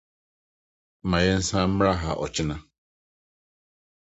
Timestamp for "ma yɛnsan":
1.09-1.65